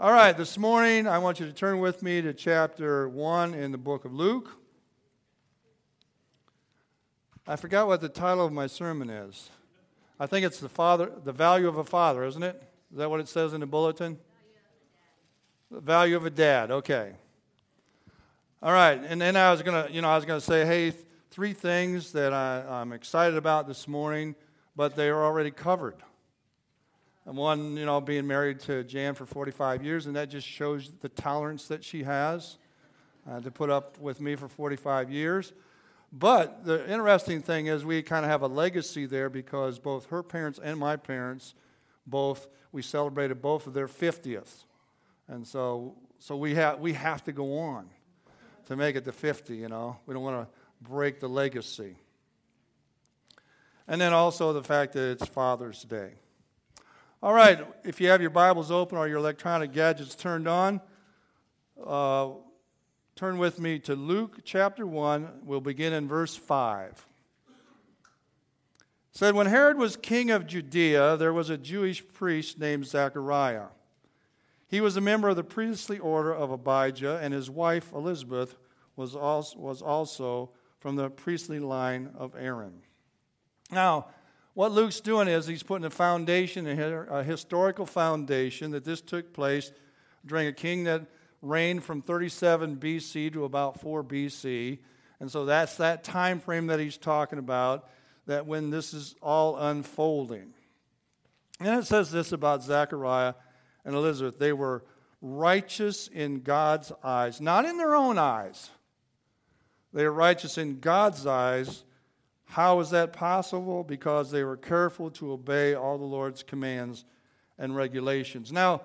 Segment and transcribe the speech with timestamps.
[0.00, 3.72] All right, this morning I want you to turn with me to chapter 1 in
[3.72, 4.48] the book of Luke.
[7.48, 9.50] I forgot what the title of my sermon is.
[10.20, 12.62] I think it's the father the value of a father, isn't it?
[12.92, 14.20] Is that what it says in the bulletin?
[15.68, 16.70] The value of a dad.
[16.70, 17.14] Okay.
[18.62, 20.92] All right, and then I was gonna, you know, I was gonna say, hey,
[21.32, 24.36] three things that I, I'm excited about this morning,
[24.76, 25.96] but they are already covered.
[27.28, 30.90] And one, you know, being married to Jan for 45 years, and that just shows
[31.02, 32.56] the tolerance that she has
[33.30, 35.52] uh, to put up with me for 45 years.
[36.10, 40.22] But the interesting thing is, we kind of have a legacy there because both her
[40.22, 41.52] parents and my parents,
[42.06, 44.64] both, we celebrated both of their 50th.
[45.28, 47.90] And so, so we, have, we have to go on
[48.68, 49.98] to make it to 50, you know.
[50.06, 51.96] We don't want to break the legacy.
[53.86, 56.12] And then also the fact that it's Father's Day.
[57.20, 60.80] All right, if you have your Bibles open or your electronic gadgets turned on,
[61.84, 62.28] uh,
[63.16, 65.40] turn with me to Luke chapter 1.
[65.42, 66.92] We'll begin in verse 5.
[66.92, 67.54] It
[69.10, 73.66] said, When Herod was king of Judea, there was a Jewish priest named Zachariah.
[74.68, 78.54] He was a member of the priestly order of Abijah, and his wife Elizabeth
[78.94, 82.74] was also, was also from the priestly line of Aaron.
[83.72, 84.06] Now,
[84.58, 89.70] what Luke's doing is he's putting a foundation, a historical foundation, that this took place
[90.26, 91.02] during a king that
[91.42, 94.80] reigned from 37 BC to about 4 BC.
[95.20, 97.88] And so that's that time frame that he's talking about,
[98.26, 100.52] that when this is all unfolding.
[101.60, 103.34] And it says this about Zechariah
[103.84, 104.82] and Elizabeth they were
[105.22, 108.70] righteous in God's eyes, not in their own eyes.
[109.92, 111.84] They are righteous in God's eyes
[112.48, 113.84] how is that possible?
[113.84, 117.04] Because they were careful to obey all the Lord's commands
[117.58, 118.50] and regulations.
[118.50, 118.82] Now,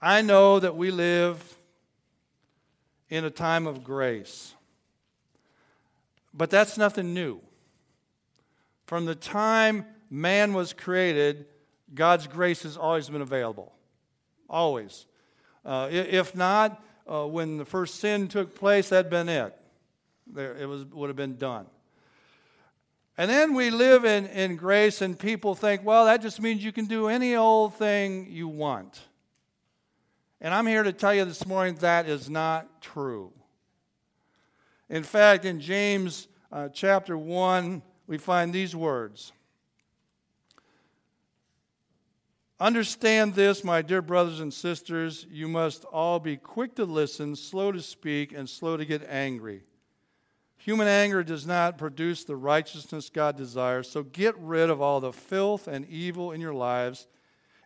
[0.00, 1.56] I know that we live
[3.08, 4.54] in a time of grace,
[6.34, 7.40] but that's nothing new.
[8.86, 11.46] From the time man was created,
[11.94, 13.72] God's grace has always been available.
[14.50, 15.06] Always.
[15.64, 19.58] Uh, if not, uh, when the first sin took place, that'd been it.
[20.26, 21.66] There, it was, would have been done.
[23.18, 26.70] And then we live in, in grace, and people think, well, that just means you
[26.70, 29.00] can do any old thing you want.
[30.40, 33.32] And I'm here to tell you this morning that is not true.
[34.88, 39.32] In fact, in James uh, chapter 1, we find these words
[42.60, 45.26] Understand this, my dear brothers and sisters.
[45.30, 49.62] You must all be quick to listen, slow to speak, and slow to get angry.
[50.58, 55.12] Human anger does not produce the righteousness God desires, so get rid of all the
[55.12, 57.06] filth and evil in your lives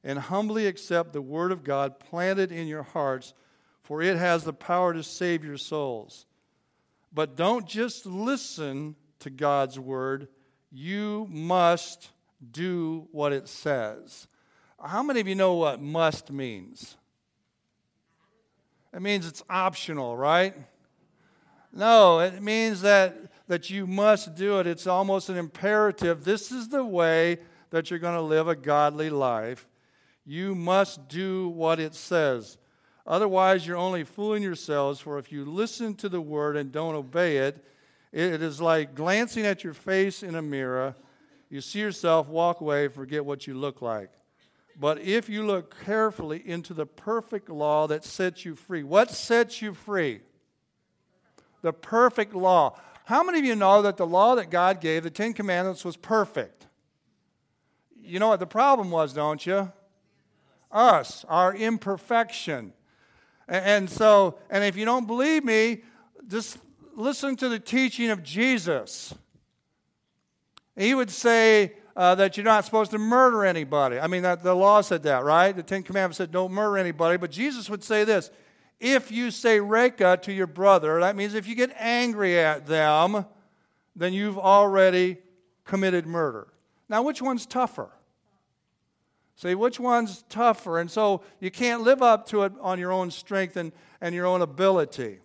[0.04, 3.34] and humbly accept the Word of God planted in your hearts,
[3.82, 6.26] for it has the power to save your souls.
[7.12, 10.28] But don't just listen to God's Word,
[10.70, 12.10] you must
[12.50, 14.26] do what it says.
[14.84, 16.96] How many of you know what must means?
[18.92, 20.54] It means it's optional, right?
[21.72, 23.16] No, it means that,
[23.48, 24.66] that you must do it.
[24.66, 26.24] It's almost an imperative.
[26.24, 27.38] This is the way
[27.70, 29.68] that you're going to live a godly life.
[30.24, 32.58] You must do what it says.
[33.06, 37.38] Otherwise, you're only fooling yourselves, for if you listen to the word and don't obey
[37.38, 37.64] it,
[38.12, 40.94] it is like glancing at your face in a mirror.
[41.48, 44.10] You see yourself, walk away, forget what you look like.
[44.78, 49.60] But if you look carefully into the perfect law that sets you free, what sets
[49.60, 50.20] you free?
[51.62, 52.78] The perfect law.
[53.04, 55.96] How many of you know that the law that God gave, the Ten Commandments, was
[55.96, 56.66] perfect?
[58.00, 59.72] You know what the problem was, don't you?
[60.70, 62.72] Us, our imperfection.
[63.48, 65.82] And so, and if you don't believe me,
[66.28, 66.58] just
[66.94, 69.14] listen to the teaching of Jesus.
[70.76, 73.98] He would say uh, that you're not supposed to murder anybody.
[73.98, 75.54] I mean, that, the law said that, right?
[75.54, 77.18] The Ten Commandments said don't murder anybody.
[77.18, 78.30] But Jesus would say this
[78.82, 83.24] if you say raca to your brother, that means if you get angry at them,
[83.94, 85.18] then you've already
[85.64, 86.48] committed murder.
[86.88, 87.90] Now, which one's tougher?
[89.36, 90.80] See, which one's tougher?
[90.80, 94.26] And so you can't live up to it on your own strength and, and your
[94.26, 95.20] own ability.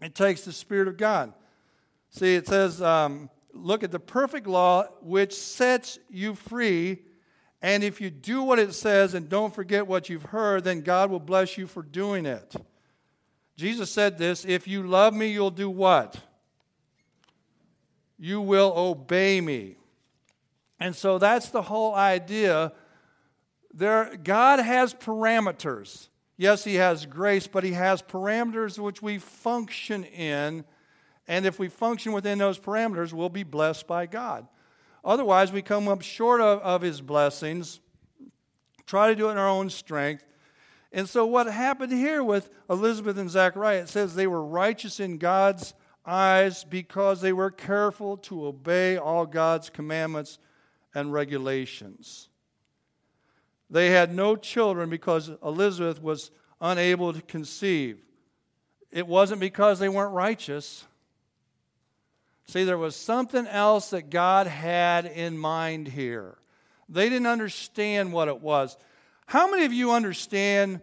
[0.00, 1.32] It takes the Spirit of God.
[2.10, 7.00] See, it says, um, look at the perfect law which sets you free
[7.62, 11.10] and if you do what it says and don't forget what you've heard, then God
[11.10, 12.54] will bless you for doing it.
[13.56, 16.16] Jesus said this if you love me, you'll do what?
[18.18, 19.76] You will obey me.
[20.78, 22.72] And so that's the whole idea.
[23.72, 26.08] There, God has parameters.
[26.38, 30.64] Yes, he has grace, but he has parameters which we function in.
[31.28, 34.48] And if we function within those parameters, we'll be blessed by God.
[35.04, 37.80] Otherwise, we come up short of, of his blessings,
[38.86, 40.24] try to do it in our own strength.
[40.92, 45.18] And so, what happened here with Elizabeth and Zechariah, it says they were righteous in
[45.18, 45.74] God's
[46.04, 50.38] eyes because they were careful to obey all God's commandments
[50.94, 52.28] and regulations.
[53.70, 58.00] They had no children because Elizabeth was unable to conceive.
[58.90, 60.84] It wasn't because they weren't righteous.
[62.50, 66.36] See, there was something else that God had in mind here.
[66.88, 68.76] They didn't understand what it was.
[69.26, 70.80] How many of you understand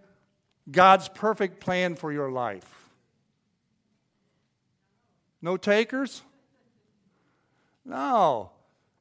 [0.71, 2.73] God's perfect plan for your life?
[5.41, 6.21] No takers?
[7.83, 8.51] No.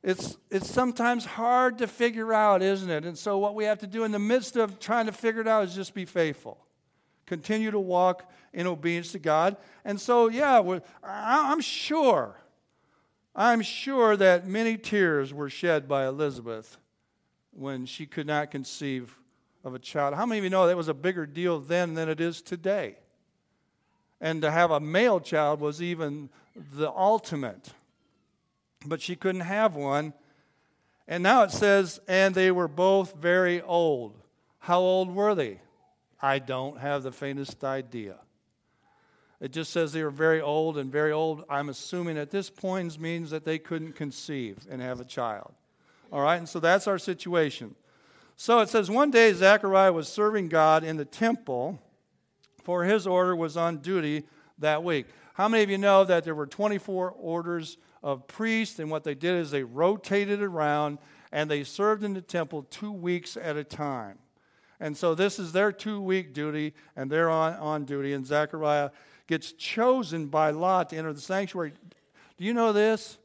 [0.03, 3.05] It's, it's sometimes hard to figure out, isn't it?
[3.05, 5.47] And so, what we have to do in the midst of trying to figure it
[5.47, 6.59] out is just be faithful.
[7.27, 9.57] Continue to walk in obedience to God.
[9.85, 10.61] And so, yeah,
[11.05, 12.41] I'm sure,
[13.39, 16.79] I'm sure that many tears were shed by Elizabeth
[17.53, 19.15] when she could not conceive
[19.63, 20.15] of a child.
[20.15, 22.97] How many of you know that was a bigger deal then than it is today?
[24.23, 26.31] And to have a male child was even
[26.75, 27.75] the ultimate.
[28.87, 30.15] But she couldn't have one.
[31.07, 34.19] And now it says, and they were both very old.
[34.61, 35.61] How old were they?
[36.23, 38.17] I don't have the faintest idea.
[39.41, 42.99] It just says they were very old, and very old, I'm assuming at this point
[42.99, 45.53] means that they couldn't conceive and have a child.
[46.11, 47.75] All right, and so that's our situation.
[48.37, 51.81] So it says, one day Zechariah was serving God in the temple
[52.63, 54.25] for his order was on duty
[54.59, 55.07] that week.
[55.35, 59.15] How many of you know that there were 24 orders of priests, and what they
[59.15, 60.99] did is they rotated around
[61.31, 64.19] and they served in the temple two weeks at a time.
[64.81, 68.13] And so this is their two week duty, and they're on, on duty.
[68.13, 68.91] And Zechariah
[69.27, 71.73] gets chosen by Lot to enter the sanctuary.
[72.37, 73.19] Do you know this?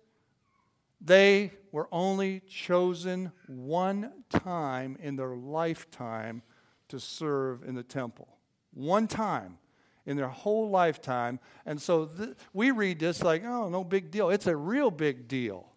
[1.00, 6.44] They were only chosen one time in their lifetime
[6.90, 8.28] to serve in the temple
[8.74, 9.58] one time
[10.06, 11.40] in their whole lifetime.
[11.66, 14.30] And so th- we read this like, oh, no big deal.
[14.30, 15.68] It's a real big deal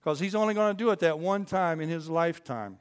[0.00, 2.78] because he's only going to do it that one time in his lifetime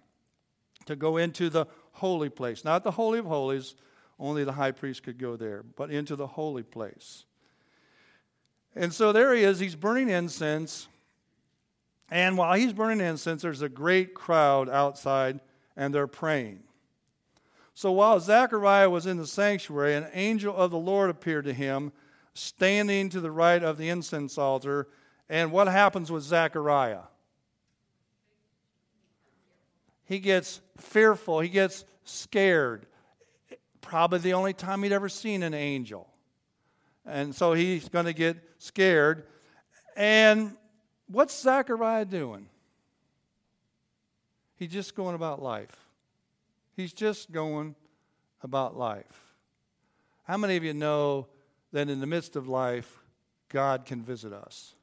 [0.86, 2.64] to go into the holy place.
[2.64, 3.76] Not the Holy of Holies,
[4.20, 7.26] only the high priest could go there, but into the holy place.
[8.76, 10.88] And so there he is, he's burning incense.
[12.12, 15.40] And while he's burning incense, there's a great crowd outside
[15.76, 16.60] and they're praying.
[17.74, 21.94] So while Zechariah was in the sanctuary, an angel of the Lord appeared to him,
[22.34, 24.88] standing to the right of the incense altar.
[25.30, 27.04] And what happens with Zechariah?
[30.04, 32.86] He gets fearful, he gets scared.
[33.82, 36.08] Probably the only time he'd ever seen an angel.
[37.06, 39.26] And so he's going to get scared.
[39.96, 40.56] And
[41.08, 42.48] what's Zechariah doing?
[44.56, 45.76] He's just going about life.
[46.76, 47.76] He's just going
[48.42, 49.26] about life.
[50.24, 51.28] How many of you know
[51.72, 53.00] that in the midst of life,
[53.50, 54.76] God can visit us?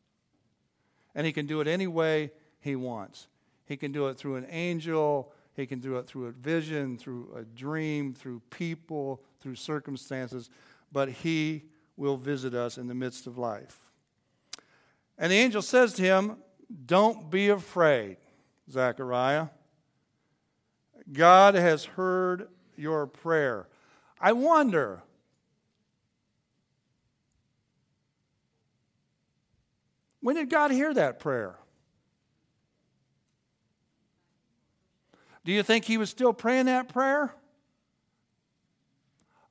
[1.15, 3.29] And He can do it any way He wants.
[3.67, 7.31] He can do it through an angel, He can do it through a vision, through
[7.35, 10.51] a dream, through people, through circumstances,
[10.93, 11.65] but He
[11.97, 13.79] will visit us in the midst of life.
[15.17, 16.37] And the angel says to him,
[16.85, 18.19] Don't be afraid,
[18.71, 19.49] Zechariah.
[21.11, 23.67] God has heard your prayer.
[24.21, 25.03] I wonder,
[30.21, 31.57] when did God hear that prayer?
[35.47, 37.33] Do you think he was still praying that prayer?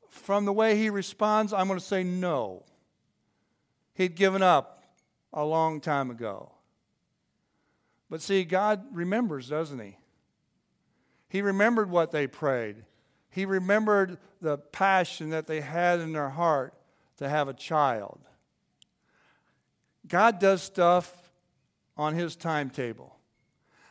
[0.10, 2.66] From the way he responds, I'm going to say no.
[3.94, 4.84] He'd given up
[5.32, 6.52] a long time ago.
[8.10, 9.98] But see, God remembers, doesn't he?
[11.30, 12.76] He remembered what they prayed.
[13.30, 16.74] He remembered the passion that they had in their heart
[17.20, 18.20] to have a child.
[20.06, 21.32] God does stuff
[21.96, 23.15] on His timetable.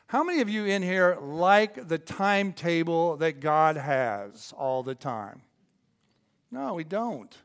[0.07, 5.43] How many of you in here like the timetable that God has all the time?
[6.51, 7.37] No, we don't.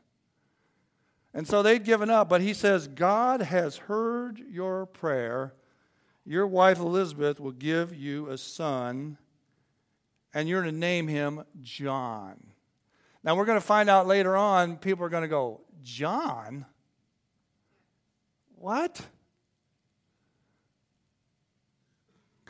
[1.32, 5.54] And so they'd given up, but he says, God has heard your prayer.
[6.24, 9.16] Your wife Elizabeth will give you a son
[10.32, 12.36] and you're going to name him John.
[13.22, 16.64] Now, we're going to find out later on, people are going to go, John?
[18.54, 19.00] What?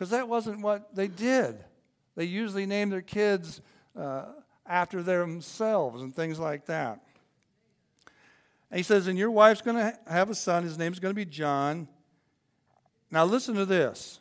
[0.00, 1.62] Because that wasn't what they did.
[2.16, 3.60] They usually named their kids
[3.94, 4.24] uh,
[4.64, 7.00] after themselves and things like that.
[8.70, 10.62] And he says, And your wife's going to have a son.
[10.62, 11.86] His name's going to be John.
[13.10, 14.20] Now, listen to this.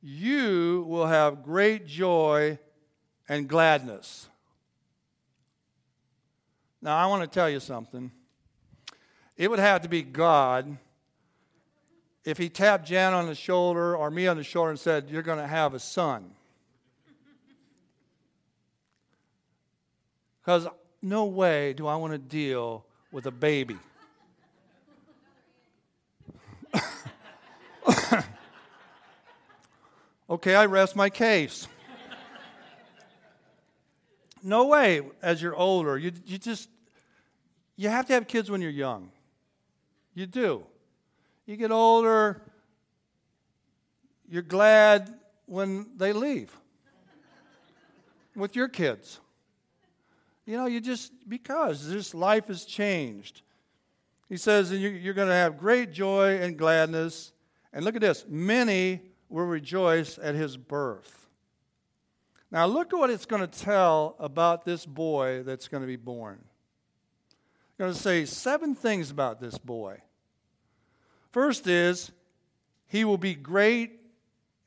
[0.00, 2.60] You will have great joy
[3.28, 4.28] and gladness.
[6.80, 8.12] Now, I want to tell you something.
[9.36, 10.78] It would have to be God
[12.24, 15.22] if he tapped Jan on the shoulder or me on the shoulder and said, You're
[15.22, 16.30] going to have a son.
[20.40, 20.66] Because
[21.00, 23.78] no way do I want to deal with a baby.
[30.30, 31.68] okay, I rest my case.
[34.42, 35.96] no way as you're older.
[35.98, 36.68] You, you just,
[37.76, 39.12] you have to have kids when you're young.
[40.14, 40.66] You do.
[41.46, 42.40] You get older,
[44.28, 45.12] you're glad
[45.46, 46.56] when they leave
[48.36, 49.20] with your kids.
[50.46, 53.42] You know, you just, because this life has changed.
[54.28, 57.32] He says, and you're going to have great joy and gladness.
[57.72, 61.26] And look at this many will rejoice at his birth.
[62.50, 65.96] Now, look at what it's going to tell about this boy that's going to be
[65.96, 66.38] born.
[67.68, 70.02] It's going to say seven things about this boy.
[71.32, 72.12] First is,
[72.86, 74.00] he will be great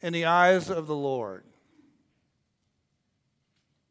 [0.01, 1.43] in the eyes of the Lord.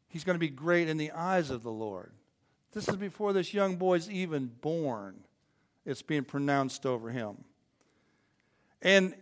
[0.09, 2.11] He's going to be great in the eyes of the Lord.
[2.73, 5.15] This is before this young boy's even born.
[5.85, 7.45] It's being pronounced over him.
[8.81, 9.15] And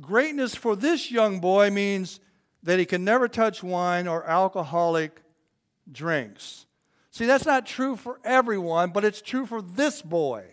[0.00, 2.20] greatness for this young boy means
[2.62, 5.20] that he can never touch wine or alcoholic
[5.90, 6.66] drinks.
[7.10, 10.44] See, that's not true for everyone, but it's true for this boy.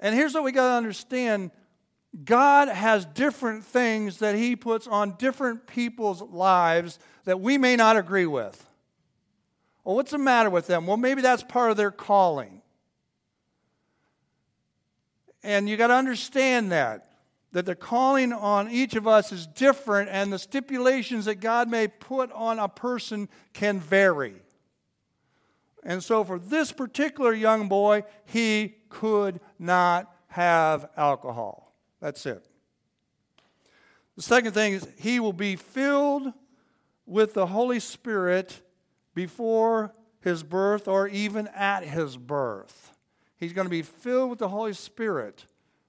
[0.00, 1.50] And here's what we got to understand
[2.24, 7.96] God has different things that He puts on different people's lives that we may not
[7.96, 8.64] agree with.
[9.84, 10.86] Well, what's the matter with them?
[10.86, 12.62] Well, maybe that's part of their calling.
[15.42, 17.08] And you got to understand that
[17.52, 21.88] that the calling on each of us is different and the stipulations that God may
[21.88, 24.34] put on a person can vary.
[25.84, 31.74] And so for this particular young boy, he could not have alcohol.
[32.00, 32.44] That's it.
[34.16, 36.32] The second thing is he will be filled
[37.06, 38.60] with the Holy Spirit
[39.14, 42.92] before his birth or even at his birth.
[43.36, 45.46] He's going to be filled with the Holy Spirit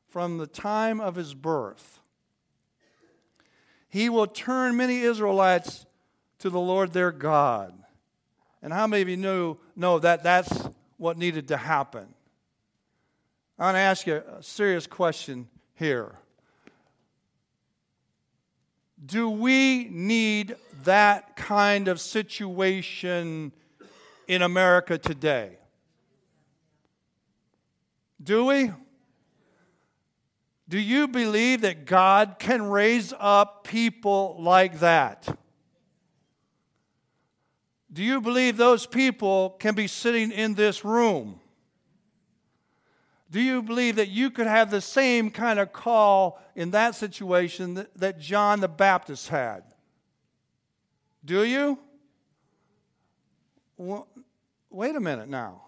[0.07, 1.99] from the time of his birth.
[3.89, 5.85] He will turn many Israelites
[6.39, 7.73] to the Lord their God.
[8.61, 12.07] And how many of you know, know that that's what needed to happen?
[13.57, 16.15] I want to ask you a serious question here.
[19.05, 23.53] Do we need that kind of situation
[24.27, 25.57] in America today?
[28.21, 28.71] Do we?
[30.67, 35.27] Do you believe that God can raise up people like that?
[37.91, 41.39] Do you believe those people can be sitting in this room?
[43.31, 47.85] Do you believe that you could have the same kind of call in that situation
[47.95, 49.63] that, John the Baptist had?
[51.23, 51.77] Do you?
[53.77, 54.07] Well,
[54.69, 55.61] wait a minute now.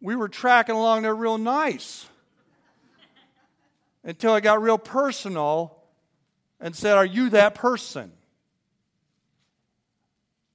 [0.00, 2.06] We were tracking along there real nice
[4.02, 5.76] until it got real personal
[6.60, 8.12] and said, Are you that person?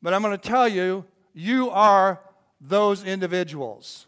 [0.02, 2.22] But I'm going to tell you, you are
[2.62, 4.08] those individuals.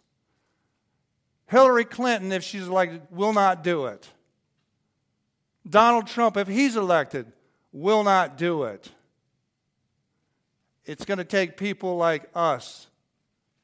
[1.47, 4.07] Hillary Clinton, if she's elected, will not do it.
[5.69, 7.31] Donald Trump, if he's elected,
[7.71, 8.89] will not do it.
[10.85, 12.87] It's going to take people like us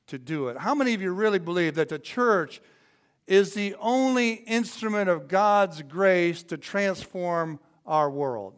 [0.08, 0.58] to do it.
[0.58, 2.62] How many of you really believe that the church
[3.26, 8.54] is the only instrument of God's grace to transform our world?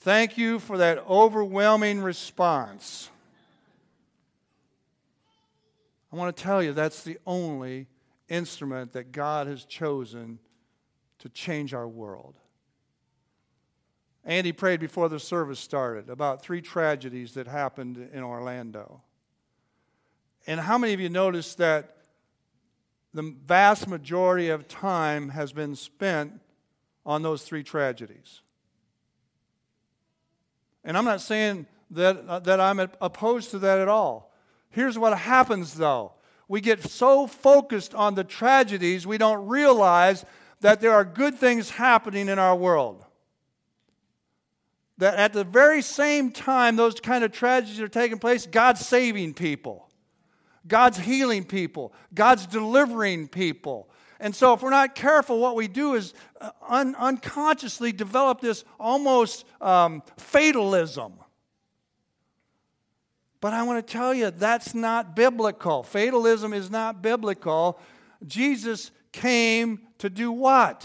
[0.00, 3.10] Thank you for that overwhelming response.
[6.10, 7.86] I want to tell you that's the only
[8.26, 10.38] instrument that God has chosen
[11.18, 12.34] to change our world.
[14.24, 19.02] Andy prayed before the service started about three tragedies that happened in Orlando.
[20.46, 21.98] And how many of you noticed that
[23.12, 26.40] the vast majority of time has been spent
[27.04, 28.40] on those three tragedies?
[30.84, 34.32] And I'm not saying that, uh, that I'm opposed to that at all.
[34.70, 36.12] Here's what happens though
[36.48, 40.24] we get so focused on the tragedies, we don't realize
[40.60, 43.04] that there are good things happening in our world.
[44.98, 49.32] that at the very same time those kind of tragedies are taking place, God's saving
[49.32, 49.88] people.
[50.66, 51.92] God's healing people.
[52.12, 53.88] God's delivering people.
[54.18, 56.12] And so, if we're not careful, what we do is
[56.68, 61.14] un- unconsciously develop this almost um, fatalism.
[63.40, 65.82] But I want to tell you, that's not biblical.
[65.82, 67.80] Fatalism is not biblical.
[68.26, 70.84] Jesus came to do what?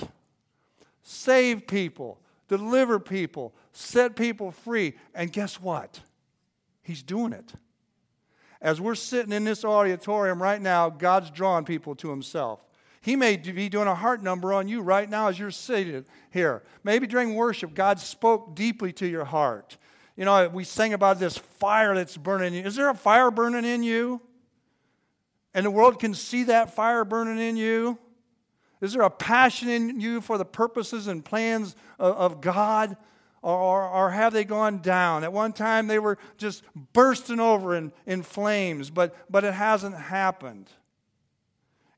[1.03, 4.93] Save people, deliver people, set people free.
[5.13, 5.99] And guess what?
[6.81, 7.53] He's doing it.
[8.61, 12.64] As we're sitting in this auditorium right now, God's drawing people to Himself.
[13.05, 16.63] He may be doing a heart number on you right now as you're seated here.
[16.83, 19.77] Maybe during worship, God spoke deeply to your heart.
[20.17, 22.65] You know, we sing about this fire that's burning in you.
[22.65, 24.21] Is there a fire burning in you?
[25.53, 27.99] And the world can see that fire burning in you?
[28.81, 32.97] Is there a passion in you for the purposes and plans of, God?
[33.43, 35.23] Or, or, or, have they gone down?
[35.23, 39.95] At one time, they were just bursting over in, in flames, but, but it hasn't
[39.95, 40.71] happened.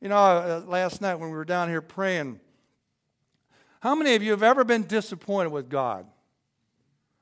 [0.01, 2.39] You know, uh, last night when we were down here praying,
[3.79, 6.05] how many of you have ever been disappointed with God?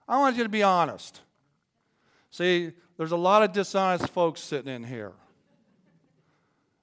[0.07, 1.21] I want you to be honest.
[2.31, 5.13] See, there's a lot of dishonest folks sitting in here.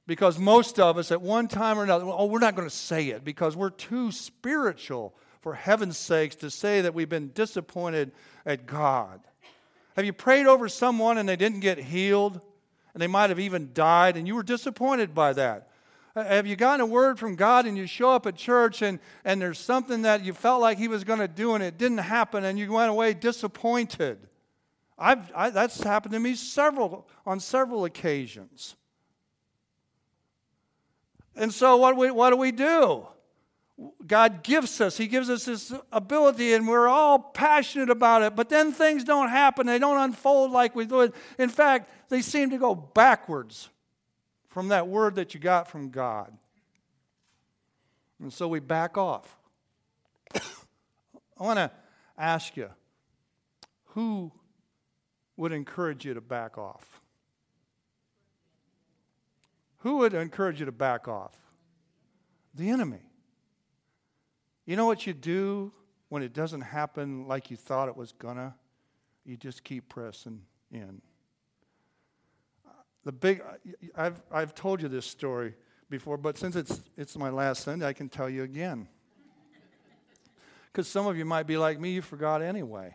[0.06, 3.08] Because most of us, at one time or another, oh, we're not going to say
[3.08, 8.12] it because we're too spiritual, for heaven's sakes, to say that we've been disappointed
[8.44, 9.20] at God.
[9.94, 12.40] Have you prayed over someone and they didn't get healed?
[12.94, 15.68] And they might have even died, and you were disappointed by that.
[16.14, 18.98] Uh, have you gotten a word from God and you show up at church and,
[19.24, 21.98] and there's something that you felt like He was going to do and it didn't
[21.98, 24.18] happen and you went away disappointed?
[24.98, 28.76] I've, I, that's happened to me several, on several occasions.
[31.34, 33.06] And so, what, we, what do we do?
[34.06, 38.50] God gives us, He gives us this ability, and we're all passionate about it, but
[38.50, 39.66] then things don't happen.
[39.66, 41.14] They don't unfold like we thought.
[41.38, 43.70] In fact, they seem to go backwards
[44.52, 46.36] from that word that you got from God.
[48.20, 49.36] And so we back off.
[50.34, 50.40] I
[51.38, 51.70] want to
[52.18, 52.68] ask you
[53.86, 54.30] who
[55.38, 57.00] would encourage you to back off?
[59.78, 61.34] Who would encourage you to back off?
[62.54, 63.10] The enemy.
[64.66, 65.72] You know what you do
[66.10, 68.54] when it doesn't happen like you thought it was gonna?
[69.24, 71.00] You just keep pressing in
[73.04, 73.42] the big,
[73.96, 75.54] I've, I've told you this story
[75.90, 78.88] before, but since it's, it's my last Sunday, I can tell you again.
[80.66, 82.94] Because some of you might be like me, you forgot anyway.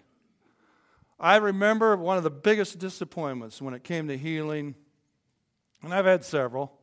[1.19, 4.75] I remember one of the biggest disappointments when it came to healing,
[5.83, 6.79] and I've had several,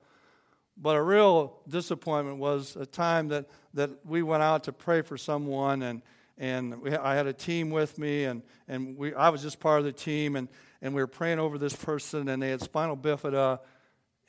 [0.76, 5.16] but a real disappointment was a time that, that we went out to pray for
[5.16, 6.02] someone, and,
[6.36, 9.78] and we, I had a team with me, and, and we, I was just part
[9.78, 10.48] of the team, and,
[10.82, 13.60] and we were praying over this person, and they had spinal bifida.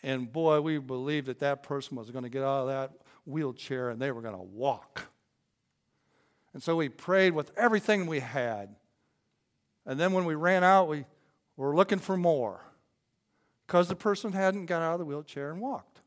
[0.03, 2.91] And boy, we believed that that person was going to get out of that
[3.25, 5.07] wheelchair and they were going to walk.
[6.53, 8.75] And so we prayed with everything we had.
[9.85, 11.05] And then when we ran out, we
[11.57, 12.61] were looking for more
[13.65, 16.01] because the person hadn't got out of the wheelchair and walked.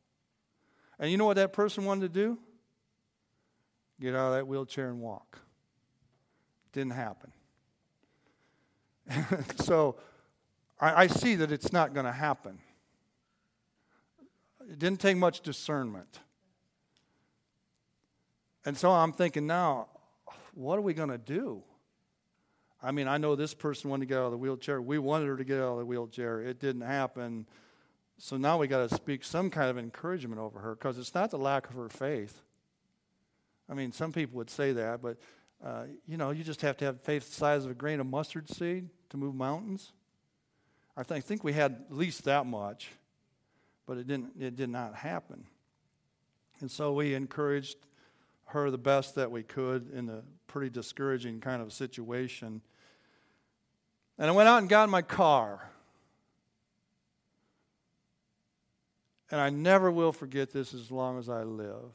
[0.98, 2.38] And you know what that person wanted to do?
[4.00, 5.40] Get out of that wheelchair and walk.
[6.78, 7.32] Didn't happen.
[9.56, 9.96] so
[10.78, 12.60] I, I see that it's not going to happen.
[14.70, 16.20] It didn't take much discernment.
[18.64, 19.88] And so I'm thinking now,
[20.54, 21.64] what are we going to do?
[22.80, 24.80] I mean, I know this person wanted to get out of the wheelchair.
[24.80, 26.42] We wanted her to get out of the wheelchair.
[26.42, 27.48] It didn't happen.
[28.18, 31.32] So now we got to speak some kind of encouragement over her because it's not
[31.32, 32.40] the lack of her faith.
[33.68, 35.18] I mean, some people would say that, but
[36.06, 38.48] you know, you just have to have faith the size of a grain of mustard
[38.48, 39.92] seed to move mountains.
[40.96, 42.88] I think, think we had at least that much,
[43.86, 45.46] but it didn't it did not happen.
[46.60, 47.76] And so we encouraged
[48.46, 52.62] her the best that we could in a pretty discouraging kind of situation.
[54.18, 55.70] And I went out and got in my car.
[59.30, 61.92] And I never will forget this as long as I live.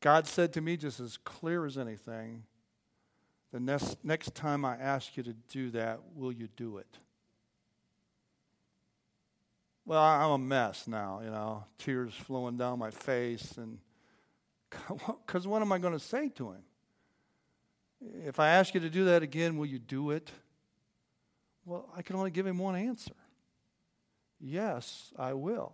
[0.00, 2.44] God said to me, just as clear as anything,
[3.52, 6.98] the next, next time I ask you to do that, will you do it?
[9.84, 13.56] Well, I'm a mess now, you know, tears flowing down my face.
[13.56, 13.78] And
[15.26, 16.62] because what am I going to say to him?
[18.26, 20.30] If I ask you to do that again, will you do it?
[21.64, 23.14] Well, I can only give him one answer
[24.40, 25.72] yes, I will.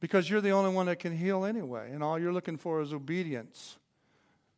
[0.00, 2.92] Because you're the only one that can heal anyway, and all you're looking for is
[2.92, 3.78] obedience.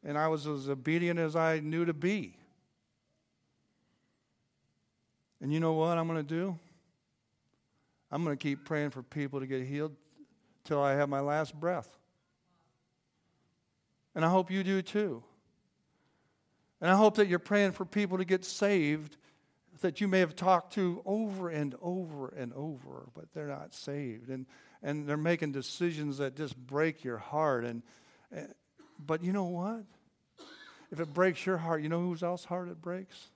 [0.04, 2.36] and I was as obedient as I knew to be.
[5.40, 6.58] And you know what I'm going to do?
[8.10, 9.94] I'm going to keep praying for people to get healed
[10.64, 11.96] till I have my last breath.
[14.14, 15.22] And I hope you do too.
[16.80, 19.16] And I hope that you're praying for people to get saved
[19.80, 24.28] that you may have talked to over and over and over, but they're not saved.
[24.28, 24.46] And,
[24.82, 27.64] and they're making decisions that just break your heart.
[27.64, 27.82] And,
[28.32, 28.54] and
[29.04, 29.84] but you know what?
[30.90, 33.28] If it breaks your heart, you know whose else heart it breaks?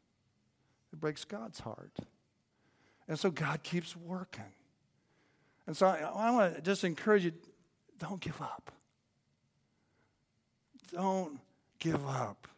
[0.93, 1.97] It breaks God's heart.
[3.09, 4.45] And so God keeps working.
[5.67, 7.33] And so I, I want to just encourage you
[7.99, 8.73] don't give up.
[10.93, 11.39] Don't
[11.79, 12.49] give up.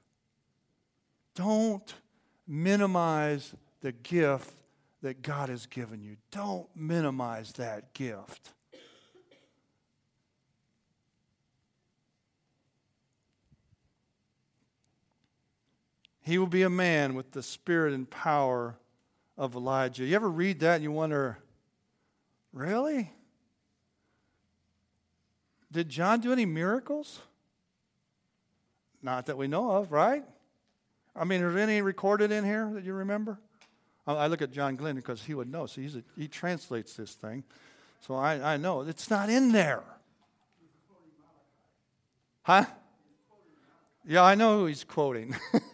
[1.34, 1.94] Don't
[2.46, 4.50] minimize the gift
[5.02, 6.16] that God has given you.
[6.30, 8.54] Don't minimize that gift.
[16.22, 18.76] He will be a man with the spirit and power
[19.36, 20.06] of Elijah.
[20.06, 21.36] You ever read that and you wonder,
[22.54, 23.12] really?
[25.70, 27.20] Did John do any miracles?
[29.02, 30.24] Not that we know of, right?
[31.14, 33.38] I mean, is there any recorded in here that you remember?
[34.06, 35.66] I look at John Glenn because he would know.
[35.66, 37.44] So a, he translates this thing.
[38.00, 38.82] So I, I know.
[38.82, 39.82] It's not in there.
[42.42, 42.66] Huh?
[44.06, 45.34] Yeah, I know who he's quoting.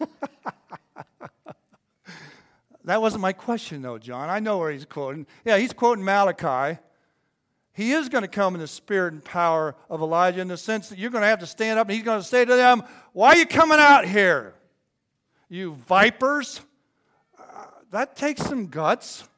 [2.84, 4.30] that wasn't my question, though, John.
[4.30, 5.26] I know where he's quoting.
[5.44, 6.78] Yeah, he's quoting Malachi.
[7.72, 10.90] He is going to come in the spirit and power of Elijah in the sense
[10.90, 12.84] that you're going to have to stand up and he's going to say to them,
[13.12, 14.54] Why are you coming out here?
[15.48, 16.60] You vipers?
[17.90, 19.28] That takes some guts.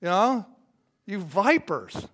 [0.00, 0.46] You know?
[1.06, 2.06] You vipers.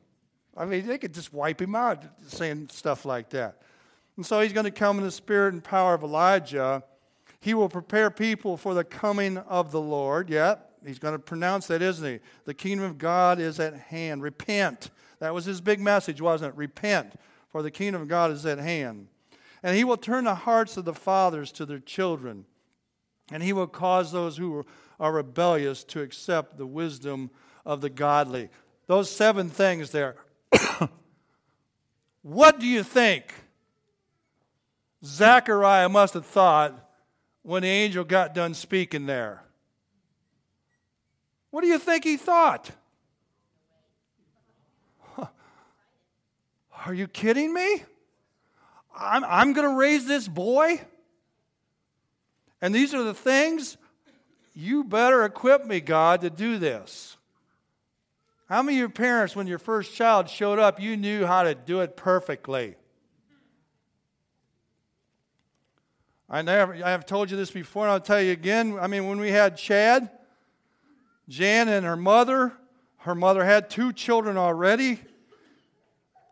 [0.56, 3.60] I mean, they could just wipe him out saying stuff like that.
[4.16, 6.82] And so he's going to come in the spirit and power of Elijah.
[7.40, 10.30] He will prepare people for the coming of the Lord.
[10.30, 12.20] Yep, he's going to pronounce that, isn't he?
[12.44, 14.22] The kingdom of God is at hand.
[14.22, 14.90] Repent.
[15.18, 16.56] That was his big message, wasn't it?
[16.56, 17.14] Repent,
[17.48, 19.08] for the kingdom of God is at hand.
[19.62, 22.46] And he will turn the hearts of the fathers to their children,
[23.30, 24.64] and he will cause those who
[24.98, 27.30] are rebellious to accept the wisdom
[27.64, 28.48] of the godly.
[28.86, 30.16] Those seven things there.
[32.22, 33.34] what do you think
[35.04, 36.90] Zechariah must have thought
[37.42, 39.42] when the angel got done speaking there?
[41.50, 42.70] What do you think he thought?
[46.86, 47.82] Are you kidding me?
[48.98, 50.80] I'm, I'm going to raise this boy?
[52.60, 53.76] And these are the things
[54.58, 57.18] you better equip me, God, to do this.
[58.48, 61.54] How many of your parents, when your first child showed up, you knew how to
[61.54, 62.76] do it perfectly?
[66.30, 68.78] I never I have told you this before, and I'll tell you again.
[68.80, 70.10] I mean, when we had Chad,
[71.28, 72.52] Jan and her mother,
[72.98, 75.00] her mother had two children already.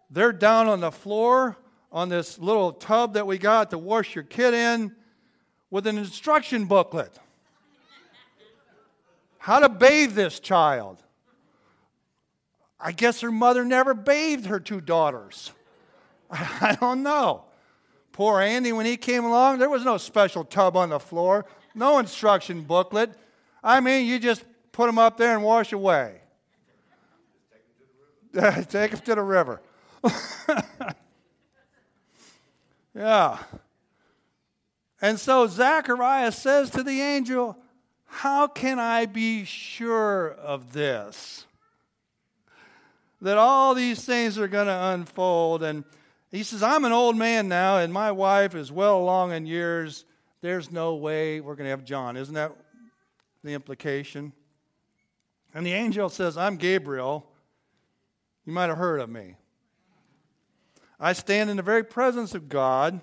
[0.09, 1.59] They're down on the floor
[1.93, 4.97] on this little tub that we got to wash your kid in
[5.71, 7.19] with an instruction booklet.
[9.44, 11.02] How to bathe this child.
[12.80, 15.52] I guess her mother never bathed her two daughters.
[16.30, 17.44] I don't know.
[18.12, 21.98] Poor Andy, when he came along, there was no special tub on the floor, no
[21.98, 23.11] instruction booklet.
[23.62, 26.22] I mean, you just put them up there and wash away.
[28.33, 29.61] Take them to the river.
[32.94, 33.40] yeah.
[35.02, 37.59] And so Zacharias says to the angel,
[38.14, 41.46] How can I be sure of this?
[43.20, 45.64] That all these things are going to unfold.
[45.64, 45.83] And
[46.31, 50.05] he says, I'm an old man now, and my wife is well along in years.
[50.42, 52.16] There's no way we're going to have John.
[52.16, 52.53] Isn't that
[53.42, 54.33] the implication?
[55.53, 57.27] And the angel says, I'm Gabriel.
[58.46, 59.35] You might have heard of me.
[61.00, 63.00] I stand in the very presence of God,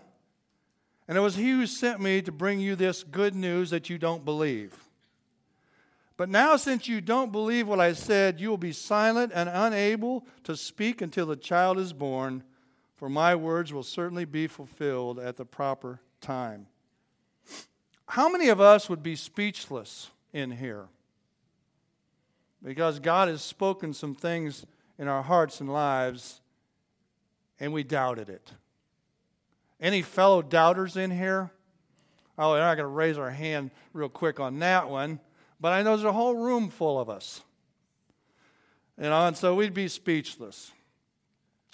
[1.06, 3.98] and it was He who sent me to bring you this good news that you
[3.98, 4.81] don't believe.
[6.22, 10.24] But now, since you don't believe what I said, you will be silent and unable
[10.44, 12.44] to speak until the child is born
[12.96, 16.68] for my words will certainly be fulfilled at the proper time.
[18.06, 20.90] How many of us would be speechless in here?
[22.64, 24.64] Because God has spoken some things
[25.00, 26.40] in our hearts and lives,
[27.60, 28.52] and we doubted it.
[29.80, 31.50] Any fellow doubters in here?
[32.38, 35.20] Oh, we're not going to raise our hand real quick on that one,
[35.62, 37.42] but I know there's a whole room full of us.
[38.98, 40.72] You know, and so we'd be speechless.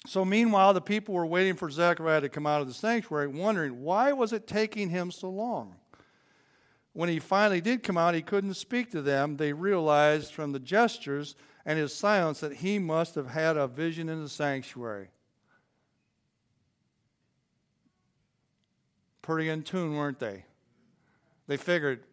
[0.06, 3.82] So, meanwhile, the people were waiting for Zechariah to come out of the sanctuary, wondering
[3.82, 5.74] why was it taking him so long?
[6.92, 9.36] When he finally did come out, he couldn't speak to them.
[9.36, 14.08] They realized from the gestures and his silence that he must have had a vision
[14.08, 15.08] in the sanctuary.
[19.22, 20.44] Pretty in tune, weren't they?
[21.46, 22.04] They figured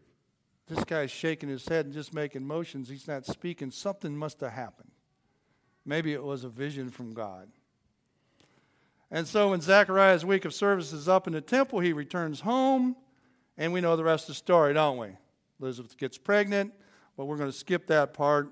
[0.67, 2.89] this guy's shaking his head and just making motions.
[2.89, 3.71] He's not speaking.
[3.71, 4.91] Something must have happened.
[5.85, 7.47] Maybe it was a vision from God.
[9.11, 12.95] And so when Zechariah's week of service is up in the temple, he returns home,
[13.57, 15.09] and we know the rest of the story, don't we?
[15.61, 16.73] Elizabeth gets pregnant,
[17.15, 18.51] but we're going to skip that part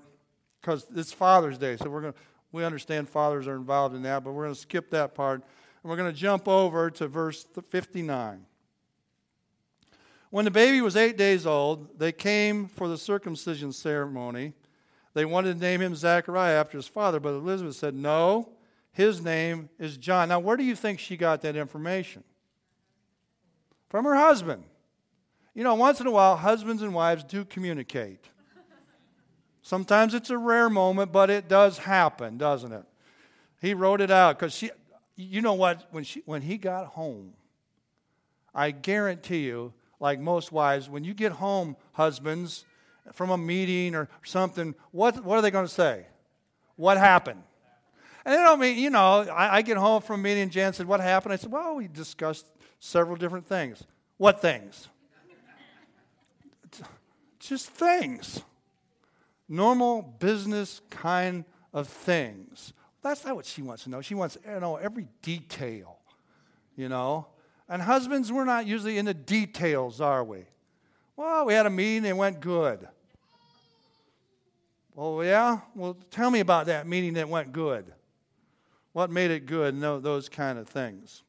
[0.60, 2.18] because it's Father's Day, so we're going to,
[2.52, 5.42] we understand fathers are involved in that, but we're going to skip that part,
[5.82, 8.46] and we're going to jump over to verse 59.
[10.34, 14.52] When the baby was eight days old, they came for the circumcision ceremony.
[15.12, 18.48] They wanted to name him Zachariah after his father, but Elizabeth said, No,
[18.90, 20.30] his name is John.
[20.30, 22.24] Now, where do you think she got that information?
[23.88, 24.64] From her husband.
[25.54, 28.24] You know, once in a while, husbands and wives do communicate.
[29.62, 32.84] Sometimes it's a rare moment, but it does happen, doesn't it?
[33.60, 34.72] He wrote it out because she,
[35.14, 35.86] you know what?
[35.92, 37.34] When, she, when he got home,
[38.52, 39.72] I guarantee you,
[40.04, 42.66] like most wives, when you get home, husbands,
[43.14, 46.04] from a meeting or something, what, what are they going to say?
[46.76, 47.42] What happened?
[48.22, 50.74] And they don't mean, you know, I, I get home from a meeting and Jan
[50.74, 51.32] said, What happened?
[51.32, 52.44] I said, Well, we discussed
[52.80, 53.82] several different things.
[54.18, 54.88] What things?
[57.38, 58.42] Just things.
[59.48, 62.74] Normal business kind of things.
[63.02, 64.02] That's not what she wants to know.
[64.02, 65.96] She wants to know every detail,
[66.76, 67.28] you know.
[67.68, 70.44] And husbands, we're not usually in the details, are we?
[71.16, 72.86] Well, we had a meeting, it went good.
[74.94, 75.60] Well, yeah?
[75.74, 77.92] Well, tell me about that meeting that went good.
[78.92, 79.74] What made it good?
[79.74, 81.22] No, those kind of things.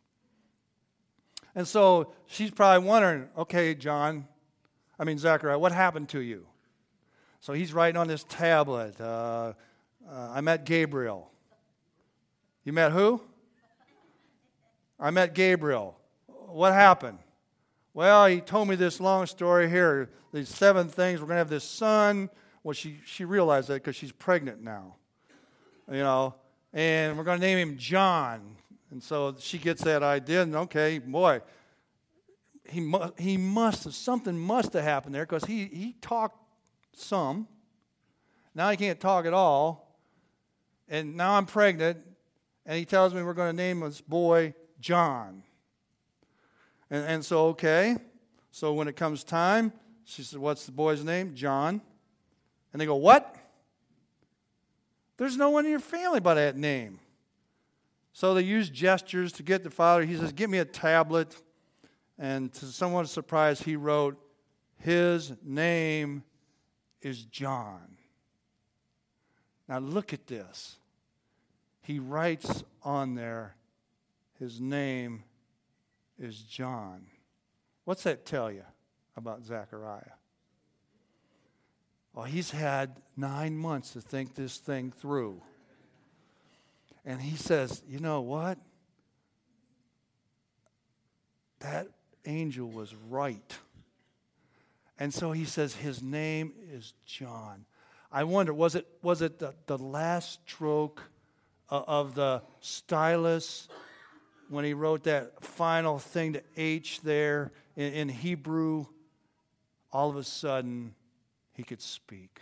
[1.55, 4.27] And so she's probably wondering, okay, John,
[4.99, 6.45] I mean, Zachariah, what happened to you?
[7.39, 8.99] So he's writing on this tablet.
[8.99, 9.53] Uh,
[10.09, 11.31] uh, I met Gabriel.
[12.63, 13.21] You met who?
[14.99, 15.97] I met Gabriel.
[16.55, 17.19] What happened?
[17.93, 20.09] Well, he told me this long story here.
[20.31, 21.19] These seven things.
[21.19, 22.29] We're going to have this son.
[22.63, 24.95] Well, she, she realized that because she's pregnant now.
[25.91, 26.35] You know,
[26.71, 28.55] and we're going to name him John.
[28.89, 31.41] And so she gets that idea, and okay, boy,
[32.69, 36.39] he, mu- he must have, something must have happened there because he, he talked
[36.95, 37.49] some.
[38.53, 39.99] Now he can't talk at all.
[40.87, 41.97] And now I'm pregnant,
[42.65, 45.43] and he tells me we're going to name this boy John.
[46.89, 47.97] And, and so, okay.
[48.51, 51.35] So when it comes time, she said, What's the boy's name?
[51.35, 51.81] John.
[52.71, 53.35] And they go, What?
[55.17, 56.99] There's no one in your family by that name.
[58.13, 60.05] So they use gestures to get the father.
[60.05, 61.35] He says, Give me a tablet.
[62.17, 64.17] And to someone's surprise, he wrote,
[64.77, 66.23] His name
[67.01, 67.97] is John.
[69.67, 70.77] Now look at this.
[71.81, 73.55] He writes on there,
[74.39, 75.23] His name
[76.19, 77.05] is John.
[77.83, 78.63] What's that tell you
[79.15, 80.15] about Zechariah?
[82.13, 85.41] Well, he's had nine months to think this thing through.
[87.05, 88.57] And he says, You know what?
[91.59, 91.87] That
[92.25, 93.57] angel was right.
[94.97, 97.65] And so he says, His name is John.
[98.11, 101.01] I wonder, was it, was it the, the last stroke
[101.69, 103.67] uh, of the stylus
[104.49, 108.85] when he wrote that final thing to H there in, in Hebrew,
[109.91, 110.93] all of a sudden
[111.53, 112.41] he could speak.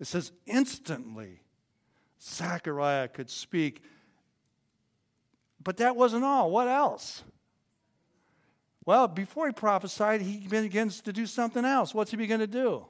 [0.00, 1.40] It says instantly
[2.20, 3.82] Zechariah could speak.
[5.62, 6.50] But that wasn't all.
[6.50, 7.22] What else?
[8.86, 11.94] Well, before he prophesied, he begins to do something else.
[11.94, 12.84] What's he begin to do?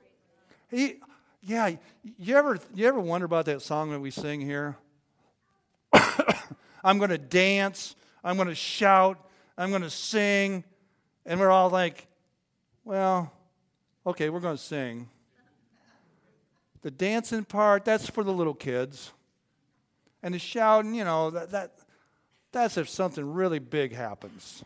[0.69, 0.97] He,
[1.41, 1.77] yeah,
[2.19, 4.77] you ever, you ever wonder about that song that we sing here?
[6.85, 7.95] I'm going to dance
[8.25, 9.19] I'm going to shout,
[9.57, 10.65] I'm going to sing.
[11.27, 12.07] And we're all like,
[12.85, 13.31] well,
[14.07, 15.09] okay, we're going to sing.
[16.83, 19.13] The dancing part, that's for the little kids.
[20.23, 21.73] And the shouting, you know, that, that
[22.53, 24.65] that's if something really big happens.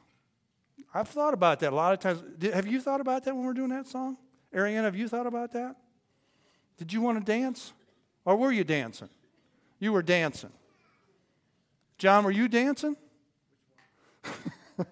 [0.94, 2.22] I've thought about that a lot of times.
[2.52, 4.16] Have you thought about that when we're doing that song?
[4.54, 5.76] Ariane, have you thought about that?
[6.76, 7.72] Did you want to dance?
[8.24, 9.08] Or were you dancing?
[9.78, 10.52] You were dancing.
[11.98, 12.96] John, were you dancing?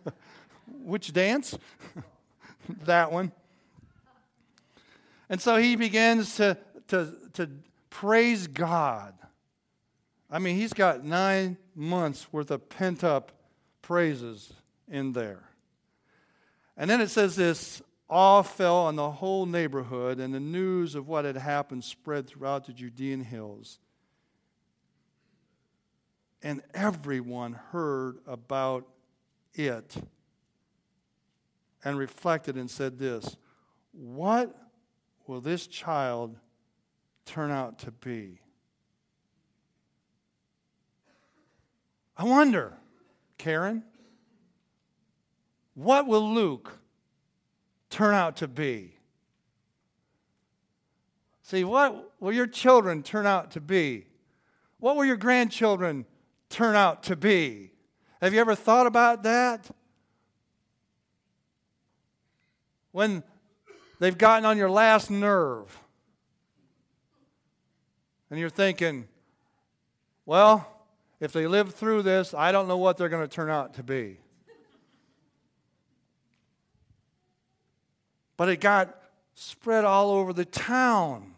[0.84, 1.56] Which dance?
[2.84, 3.32] that one.
[5.28, 6.56] And so he begins to,
[6.88, 7.50] to, to
[7.90, 9.14] praise God
[10.30, 13.32] I mean, he's got nine months worth of pent up
[13.82, 14.52] praises
[14.88, 15.44] in there.
[16.76, 21.08] And then it says this awe fell on the whole neighborhood, and the news of
[21.08, 23.78] what had happened spread throughout the Judean hills.
[26.42, 28.86] And everyone heard about
[29.58, 29.96] it
[31.84, 33.36] and reflected and said this
[33.92, 34.54] What
[35.26, 36.36] will this child
[37.24, 38.40] turn out to be?
[42.16, 42.72] I wonder,
[43.36, 43.84] Karen,
[45.74, 46.78] what will Luke
[47.90, 48.94] turn out to be?
[51.42, 54.06] See, what will your children turn out to be?
[54.78, 56.06] What will your grandchildren
[56.48, 57.72] turn out to be?
[58.20, 59.68] Have you ever thought about that?
[62.92, 63.22] When
[63.98, 65.78] they've gotten on your last nerve
[68.30, 69.06] and you're thinking,
[70.24, 70.66] well,
[71.20, 73.82] if they live through this, I don't know what they're going to turn out to
[73.82, 74.18] be.
[78.36, 78.94] But it got
[79.34, 81.34] spread all over the town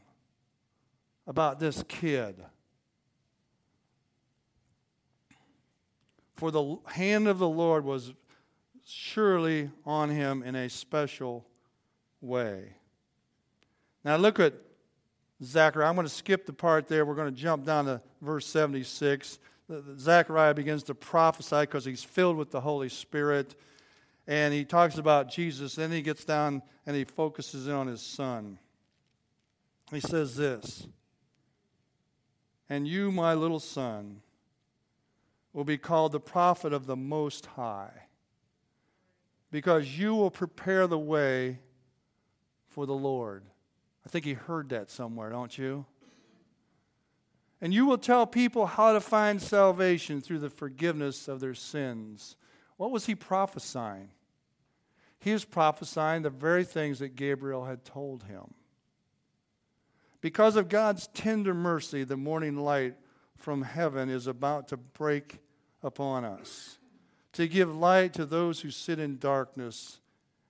[1.27, 2.37] about this kid.
[6.39, 8.15] For the hand of the Lord was
[8.87, 11.45] surely on him in a special
[12.21, 12.77] way.
[14.05, 14.55] Now look at
[15.43, 15.89] Zechariah.
[15.89, 17.05] I'm going to skip the part there.
[17.05, 19.41] We're going to jump down to verse 76.
[19.99, 23.57] Zechariah begins to prophesy because he's filled with the Holy Spirit.
[24.29, 25.75] And he talks about Jesus.
[25.75, 28.61] Then he gets down and he focuses in on his son.
[29.91, 30.87] He says this
[32.69, 34.21] And you, my little son,
[35.59, 38.05] will be called the prophet of the Most High,
[39.51, 41.59] because you will prepare the way
[42.69, 43.43] for the Lord.
[44.07, 45.85] I think he heard that somewhere, don't you?
[47.61, 52.37] And you will tell people how to find salvation through the forgiveness of their sins.
[52.77, 54.11] What was he prophesying?
[55.19, 58.55] He was prophesying the very things that Gabriel had told him.
[60.21, 62.95] Because of God's tender mercy, the morning light
[63.37, 65.41] from heaven is about to break
[65.83, 66.79] upon us,
[67.33, 70.01] to give light to those who sit in darkness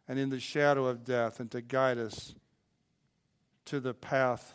[0.08, 2.34] and in the shadow of death, and to guide us
[3.66, 4.54] to the path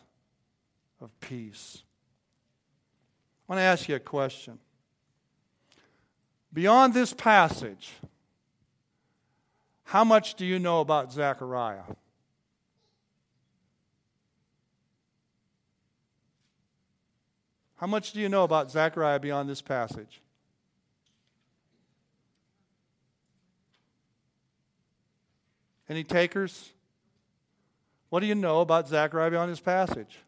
[1.00, 1.84] of peace.
[3.48, 4.58] I want to ask you a question.
[6.52, 7.92] Beyond this passage,
[9.84, 11.84] how much do you know about Zechariah?
[17.76, 20.23] How much do you know about Zechariah beyond this passage?
[25.90, 26.72] Any takers?
[28.10, 30.20] What do you know about Zechariah beyond this passage?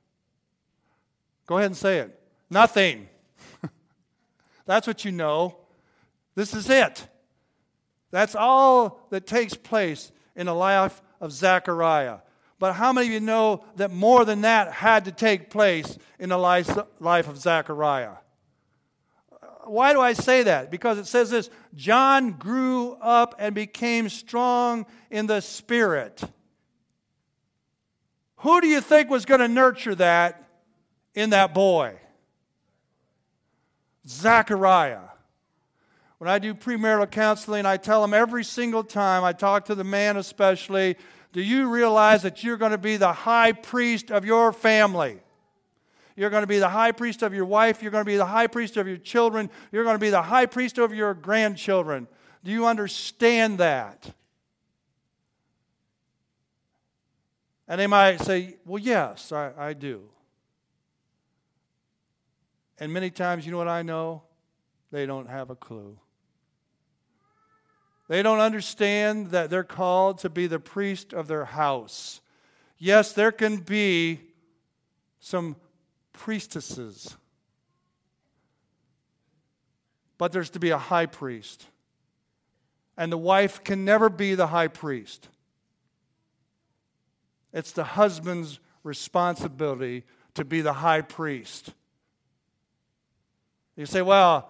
[1.45, 2.19] Go ahead and say it.
[2.49, 3.07] Nothing.
[4.65, 5.57] That's what you know.
[6.33, 7.07] This is it.
[8.11, 12.19] That's all that takes place in the life of Zechariah.
[12.59, 16.29] But how many of you know that more than that had to take place in
[16.29, 16.69] the life
[17.27, 18.15] of Zechariah?
[19.65, 20.71] Why do I say that?
[20.71, 26.23] Because it says this John grew up and became strong in the Spirit.
[28.37, 30.47] Who do you think was going to nurture that
[31.13, 31.95] in that boy?
[34.07, 34.99] Zechariah.
[36.17, 39.83] When I do premarital counseling, I tell them every single time, I talk to the
[39.83, 40.95] man especially,
[41.33, 45.19] do you realize that you're going to be the high priest of your family?
[46.15, 47.81] You're going to be the high priest of your wife.
[47.81, 49.49] You're going to be the high priest of your children.
[49.71, 52.07] You're going to be the high priest of your grandchildren.
[52.43, 54.13] Do you understand that?
[57.67, 60.03] And they might say, Well, yes, I, I do.
[62.77, 64.23] And many times, you know what I know?
[64.91, 65.97] They don't have a clue.
[68.07, 72.21] They don't understand that they're called to be the priest of their house.
[72.77, 74.19] Yes, there can be
[75.19, 75.55] some
[76.17, 77.15] priestesses,
[80.17, 81.65] but there's to be a high priest.
[82.97, 85.27] And the wife can never be the high priest.
[87.53, 90.03] It's the husband's responsibility
[90.35, 91.73] to be the high priest.
[93.75, 94.49] You say, well,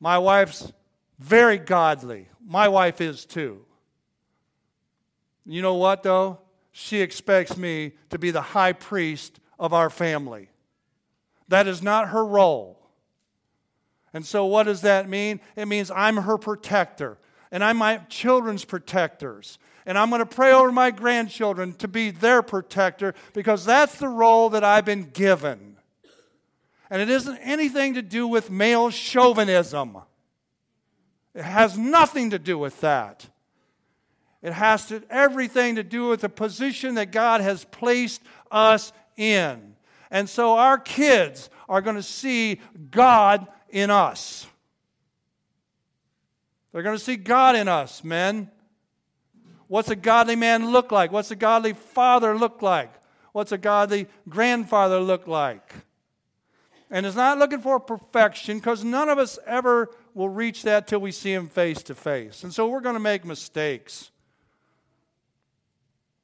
[0.00, 0.72] my wife's
[1.18, 2.28] very godly.
[2.46, 3.64] My wife is too.
[5.46, 6.40] You know what, though?
[6.72, 10.50] She expects me to be the high priest of our family.
[11.48, 12.78] That is not her role.
[14.12, 15.40] And so, what does that mean?
[15.56, 17.18] It means I'm her protector,
[17.50, 19.58] and I'm my children's protectors.
[19.86, 24.08] And I'm going to pray over my grandchildren to be their protector because that's the
[24.08, 25.78] role that I've been given.
[26.90, 29.96] And it isn't anything to do with male chauvinism.
[31.34, 33.26] It has nothing to do with that.
[34.42, 39.74] It has to, everything to do with the position that God has placed us in.
[40.10, 44.46] And so our kids are going to see God in us.
[46.72, 48.50] They're going to see God in us, men.
[49.66, 51.12] What's a godly man look like?
[51.12, 52.92] What's a godly father look like?
[53.32, 55.74] What's a godly grandfather look like?
[56.90, 61.00] And it's not looking for perfection because none of us ever will reach that till
[61.00, 62.44] we see him face to face.
[62.44, 64.10] And so we're going to make mistakes.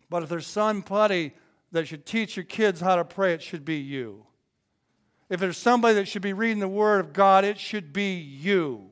[0.08, 1.34] But if there's somebody
[1.74, 4.24] that should teach your kids how to pray, it should be you.
[5.28, 8.90] If there's somebody that should be reading the Word of God, it should be you.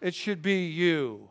[0.00, 1.28] It should be you.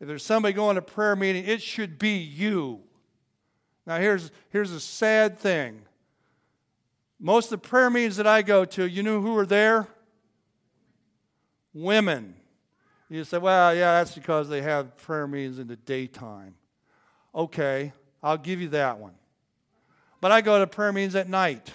[0.00, 2.80] If there's somebody going to prayer meeting, it should be you.
[3.86, 5.82] Now, here's, here's a sad thing.
[7.20, 9.86] Most of the prayer meetings that I go to, you know who are there?
[11.72, 12.34] Women.
[13.08, 16.56] You say, well, yeah, that's because they have prayer meetings in the daytime.
[17.38, 19.14] Okay, I'll give you that one.
[20.20, 21.70] But I go to prayer meetings at night.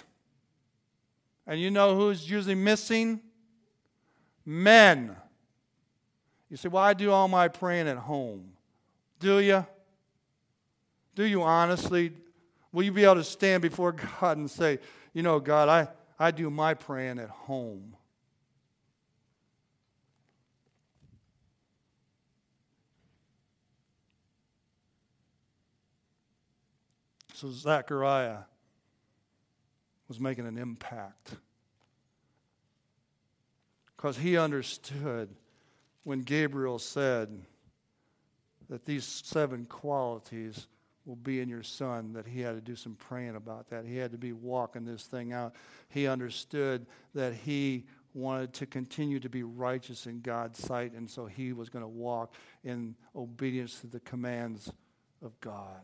[1.48, 3.22] And you know who's usually missing?
[4.46, 5.16] Men.
[6.50, 8.52] You say, well, I do all my praying at home.
[9.20, 9.66] Do you?
[11.16, 12.12] Do you honestly?
[12.74, 14.80] Will you be able to stand before God and say,
[15.14, 15.88] you know, God, I,
[16.20, 17.96] I do my praying at home?
[27.34, 28.44] So Zechariah
[30.08, 31.36] was making an impact
[33.98, 35.30] because he understood
[36.04, 37.42] when Gabriel said
[38.70, 40.68] that these seven qualities
[41.06, 43.86] will be in your son, that he had to do some praying about that.
[43.86, 45.56] He had to be walking this thing out.
[45.90, 51.26] He understood that he wanted to continue to be righteous in God's sight, and so
[51.26, 54.72] he was going to walk in obedience to the commands
[55.24, 55.82] of God.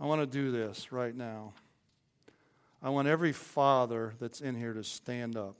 [0.00, 1.52] I want to do this right now.
[2.82, 5.56] I want every father that's in here to stand up.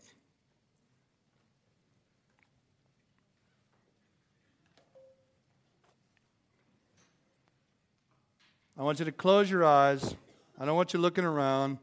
[8.78, 10.14] I want you to close your eyes.
[10.58, 11.76] I don't want you looking around.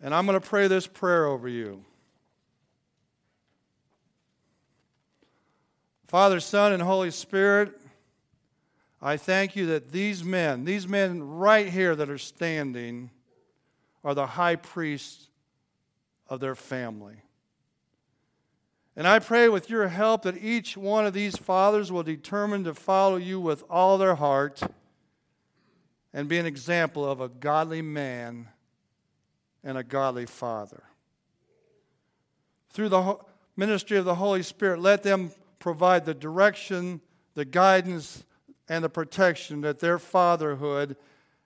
[0.00, 1.84] And I'm going to pray this prayer over you.
[6.06, 7.78] Father, Son, and Holy Spirit,
[9.00, 13.10] I thank you that these men, these men right here that are standing,
[14.02, 15.28] are the high priests
[16.28, 17.22] of their family.
[18.96, 22.74] And I pray with your help that each one of these fathers will determine to
[22.74, 24.60] follow you with all their heart
[26.12, 28.48] and be an example of a godly man
[29.62, 30.82] and a godly father.
[32.70, 33.18] Through the
[33.56, 35.30] ministry of the Holy Spirit, let them
[35.60, 37.00] provide the direction,
[37.34, 38.24] the guidance,
[38.68, 40.96] and the protection that their fatherhood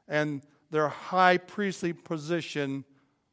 [0.08, 2.84] and their high priestly position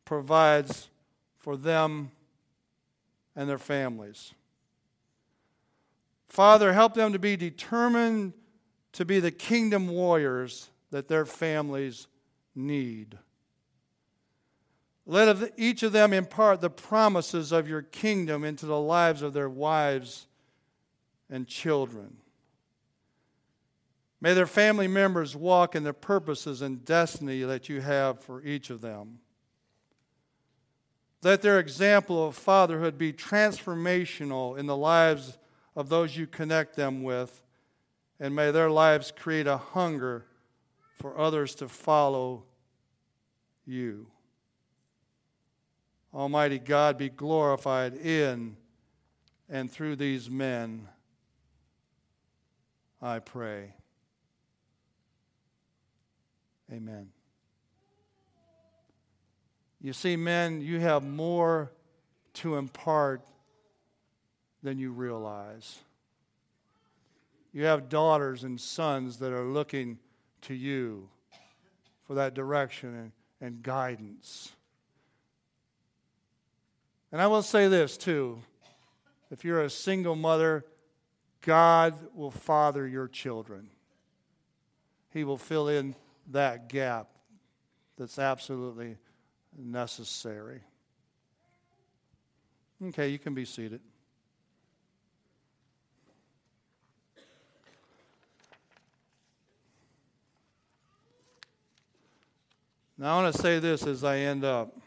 [0.05, 0.89] provides
[1.37, 2.11] for them
[3.35, 4.33] and their families.
[6.27, 8.33] Father, help them to be determined
[8.93, 12.07] to be the kingdom warriors that their families
[12.55, 13.17] need.
[15.05, 19.49] Let each of them impart the promises of your kingdom into the lives of their
[19.49, 20.27] wives
[21.29, 22.17] and children.
[24.21, 28.69] May their family members walk in the purposes and destiny that you have for each
[28.69, 29.19] of them.
[31.23, 35.37] Let their example of fatherhood be transformational in the lives
[35.75, 37.41] of those you connect them with,
[38.19, 40.25] and may their lives create a hunger
[40.95, 42.43] for others to follow
[43.65, 44.07] you.
[46.13, 48.57] Almighty God, be glorified in
[49.47, 50.87] and through these men,
[53.01, 53.73] I pray.
[56.71, 57.09] Amen.
[59.81, 61.71] You see, men, you have more
[62.35, 63.25] to impart
[64.61, 65.79] than you realize.
[67.51, 69.99] You have daughters and sons that are looking
[70.41, 71.09] to you
[72.01, 73.11] for that direction and,
[73.41, 74.51] and guidance.
[77.11, 78.41] And I will say this too
[79.31, 80.65] if you're a single mother,
[81.41, 83.69] God will father your children,
[85.11, 85.95] He will fill in
[86.29, 87.07] that gap
[87.97, 88.97] that's absolutely
[89.57, 90.61] necessary.
[92.81, 93.81] Okay, you can be seated.
[102.97, 104.77] Now, I want to say this as I end up.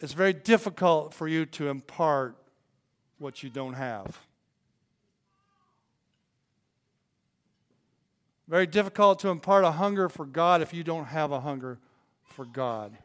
[0.00, 2.36] It's very difficult for you to impart
[3.18, 4.18] what you don't have.
[8.46, 11.78] Very difficult to impart a hunger for God if you don't have a hunger
[12.24, 12.96] for God.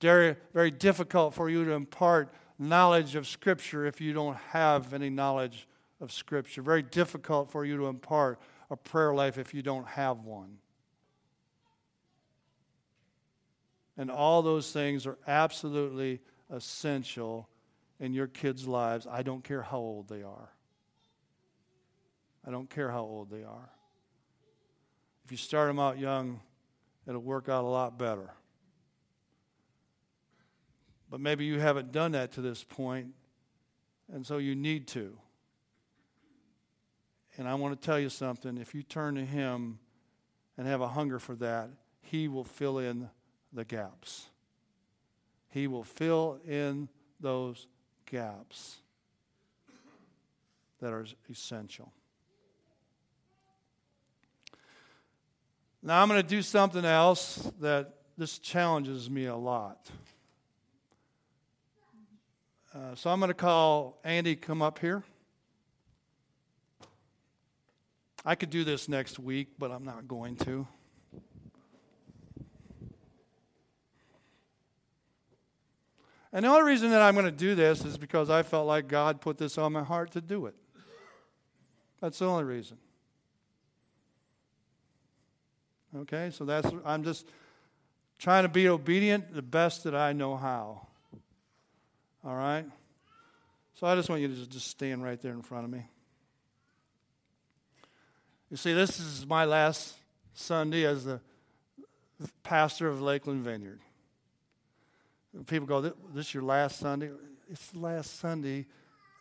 [0.00, 5.10] Very, very difficult for you to impart knowledge of Scripture if you don't have any
[5.10, 5.66] knowledge
[6.00, 6.62] of Scripture.
[6.62, 8.38] Very difficult for you to impart
[8.70, 10.58] a prayer life if you don't have one.
[13.96, 16.20] And all those things are absolutely
[16.50, 17.48] essential
[18.00, 19.06] in your kids' lives.
[19.08, 20.50] I don't care how old they are.
[22.46, 23.70] I don't care how old they are.
[25.24, 26.40] If you start them out young,
[27.06, 28.30] it'll work out a lot better.
[31.10, 33.08] But maybe you haven't done that to this point,
[34.12, 35.16] and so you need to.
[37.36, 39.78] And I want to tell you something if you turn to Him
[40.56, 41.70] and have a hunger for that,
[42.00, 43.10] He will fill in
[43.52, 44.26] the gaps.
[45.50, 46.88] He will fill in
[47.20, 47.66] those
[48.06, 48.78] gaps
[50.80, 51.92] that are essential.
[55.84, 59.90] Now, I'm going to do something else that this challenges me a lot.
[62.72, 65.02] Uh, so I'm going to call Andy come up here.
[68.24, 70.68] I could do this next week, but I'm not going to.
[76.32, 78.86] And the only reason that I'm going to do this is because I felt like
[78.86, 80.54] God put this on my heart to do it.
[82.00, 82.78] That's the only reason.
[86.00, 87.26] Okay, so that's, I'm just
[88.18, 90.86] trying to be obedient the best that I know how.
[92.24, 92.64] All right?
[93.74, 95.84] So I just want you to just stand right there in front of me.
[98.50, 99.94] You see, this is my last
[100.34, 101.20] Sunday as the
[102.42, 103.80] pastor of Lakeland Vineyard.
[105.46, 107.10] People go, This is your last Sunday?
[107.50, 108.66] It's the last Sunday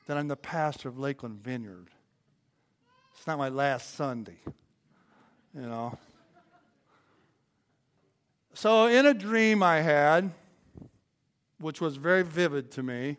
[0.08, 1.88] that I'm the pastor of Lakeland Vineyard.
[3.16, 4.40] It's not my last Sunday,
[5.56, 5.98] you know.
[8.54, 10.32] So, in a dream I had,
[11.60, 13.18] which was very vivid to me,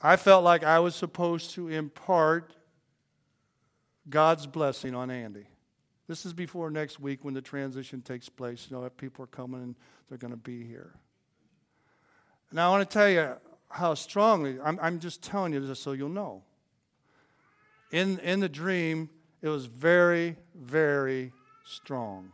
[0.00, 2.54] I felt like I was supposed to impart
[4.08, 5.46] God's blessing on Andy.
[6.06, 8.68] This is before next week when the transition takes place.
[8.70, 9.74] You know, people are coming and
[10.08, 10.94] they're going to be here.
[12.52, 13.34] Now, I want to tell you
[13.68, 16.42] how strongly, I'm, I'm just telling you this so you'll know.
[17.92, 19.10] In, in the dream,
[19.42, 21.32] it was very, very
[21.64, 22.32] strong.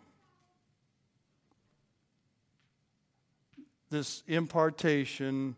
[3.90, 5.56] This impartation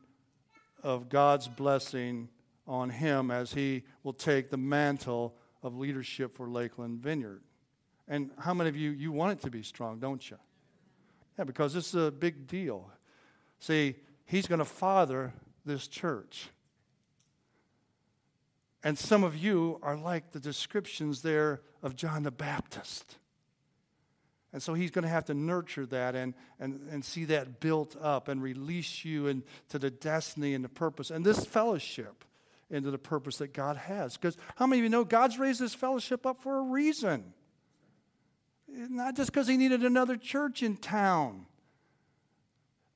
[0.82, 2.28] of God's blessing
[2.66, 7.42] on him as he will take the mantle of leadership for Lakeland Vineyard.
[8.06, 10.36] And how many of you you want it to be strong, don't you?
[11.38, 12.90] Yeah, because this is a big deal.
[13.60, 15.32] See, he's going to father
[15.64, 16.48] this church.
[18.84, 23.16] And some of you are like the descriptions there of John the Baptist.
[24.52, 27.96] And so he's going to have to nurture that and, and, and see that built
[28.00, 32.24] up and release you into the destiny and the purpose and this fellowship
[32.70, 34.16] into the purpose that God has.
[34.16, 37.32] Because how many of you know God's raised this fellowship up for a reason?
[38.68, 41.46] Not just because he needed another church in town.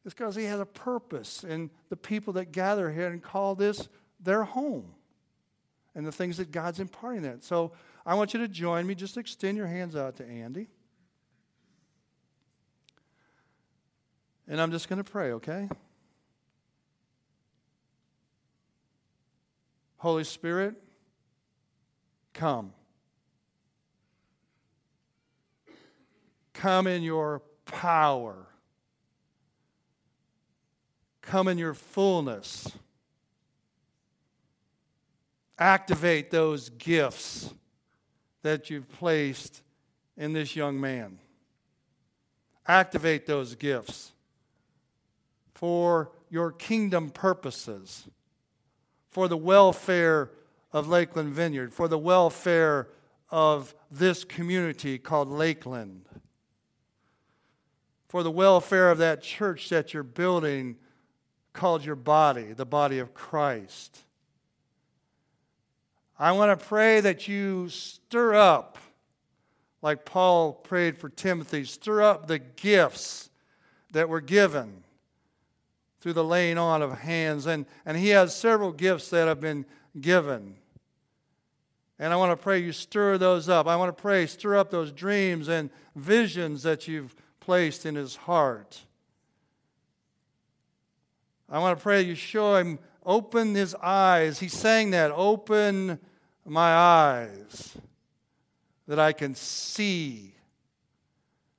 [0.05, 3.89] It's because he has a purpose and the people that gather here and call this
[4.21, 4.95] their home
[5.95, 7.45] and the things that God's imparting that.
[7.45, 7.73] So
[8.05, 8.95] I want you to join me.
[8.95, 10.69] Just extend your hands out to Andy.
[14.49, 15.69] And I'm just going to pray, okay?
[19.99, 20.75] Holy Spirit,
[22.35, 22.73] come.
[26.55, 28.47] Come in your power.
[31.23, 32.71] Come in your fullness.
[35.59, 37.55] Activate those gifts
[38.43, 39.63] that you've placed
[40.17, 41.19] in this young man.
[42.67, 44.12] Activate those gifts
[45.55, 48.09] for your kingdom purposes,
[49.11, 50.31] for the welfare
[50.73, 52.89] of Lakeland Vineyard, for the welfare
[53.31, 56.09] of this community called Lakeland,
[58.09, 60.77] for the welfare of that church that you're building
[61.53, 64.05] called your body, the body of Christ.
[66.19, 68.79] I want to pray that you stir up,
[69.83, 73.31] like Paul prayed for Timothy, stir up the gifts
[73.93, 74.85] that were given
[76.03, 77.47] through the laying on of hands.
[77.47, 79.65] And, and he has several gifts that have been
[79.99, 80.57] given.
[81.97, 83.69] And I want to pray you stir those up.
[83.69, 88.17] I want to pray, stir up those dreams and visions that you've placed in his
[88.17, 88.81] heart.
[91.49, 94.41] I want to pray you show him, open his eyes.
[94.41, 96.01] He sang that, open
[96.45, 97.77] my eyes
[98.89, 100.35] that I can see.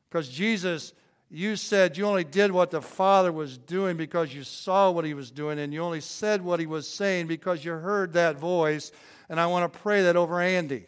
[0.10, 0.92] Because Jesus,
[1.36, 5.16] you said you only did what the Father was doing because you saw what he
[5.16, 8.92] was doing, and you only said what he was saying because you heard that voice.
[9.30, 10.86] And I want to pray that over Andy.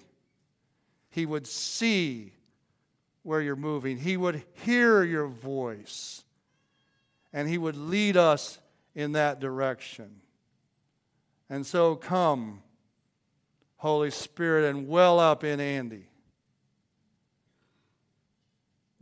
[1.09, 2.33] He would see
[3.23, 6.23] where you're moving, he would hear your voice,
[7.33, 8.59] and he would lead us
[8.93, 10.21] in that direction.
[11.49, 12.61] And so come,
[13.77, 16.07] Holy Spirit, and well up in Andy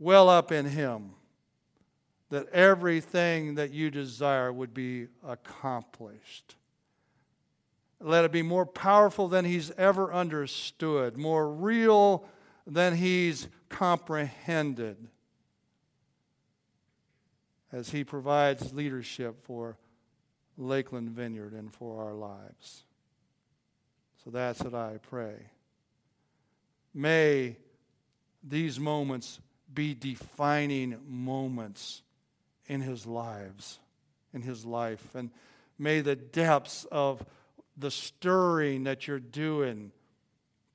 [0.04, 1.10] well up in Him,
[2.30, 6.56] that everything that you desire would be accomplished.
[8.00, 12.24] Let it be more powerful than He's ever understood, more real
[12.66, 14.96] than He's comprehended,
[17.72, 19.76] as He provides leadership for
[20.56, 22.84] Lakeland Vineyard and for our lives.
[24.24, 25.50] So that's what I pray.
[26.94, 27.56] May
[28.42, 29.40] these moments
[29.72, 32.02] be defining moments
[32.66, 33.78] in his lives,
[34.32, 35.14] in his life.
[35.14, 35.30] And
[35.78, 37.24] may the depths of
[37.76, 39.92] the stirring that you're doing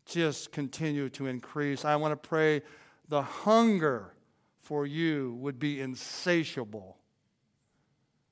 [0.06, 1.86] just continue to increase.
[1.86, 2.62] I want to pray
[3.08, 4.14] the hunger
[4.58, 6.98] for you would be insatiable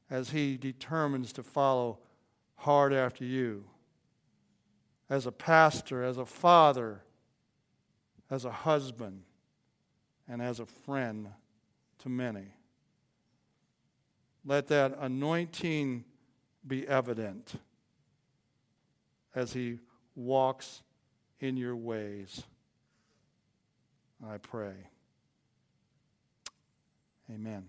[0.10, 1.99] as he determines to follow
[2.55, 3.66] hard after you.
[5.10, 7.03] As a pastor, as a father,
[8.30, 9.24] as a husband
[10.28, 11.30] and as a friend
[11.99, 12.57] to many.
[14.48, 16.06] Let that anointing
[16.66, 17.56] be evident
[19.36, 19.80] as he
[20.16, 20.84] walks
[21.41, 22.43] in your ways.
[24.26, 24.74] I pray.
[27.30, 27.66] Amen.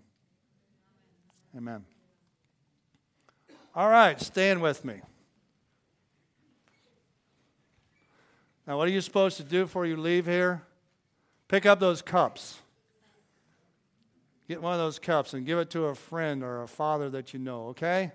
[1.56, 1.84] Amen.
[3.74, 5.00] All right, stand with me.
[8.68, 10.62] Now, what are you supposed to do before you leave here?
[11.48, 12.60] Pick up those cups.
[14.48, 17.34] Get one of those cups and give it to a friend or a father that
[17.34, 18.12] you know, okay?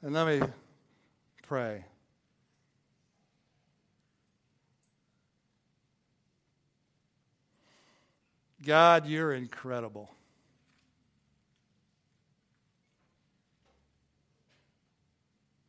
[0.00, 0.46] And let me
[1.42, 1.84] pray.
[8.64, 10.10] God, you're incredible.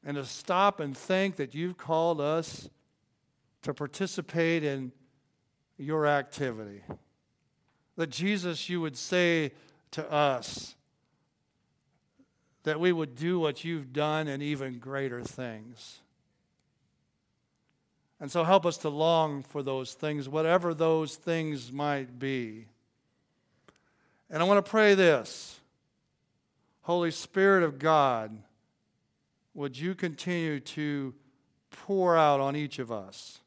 [0.05, 2.69] And to stop and think that you've called us
[3.63, 4.93] to participate in
[5.77, 6.83] your activity.
[8.01, 9.51] That Jesus, you would say
[9.91, 10.73] to us
[12.63, 15.99] that we would do what you've done and even greater things.
[18.19, 22.65] And so help us to long for those things, whatever those things might be.
[24.31, 25.59] And I want to pray this
[26.81, 28.35] Holy Spirit of God,
[29.53, 31.13] would you continue to
[31.69, 33.41] pour out on each of us?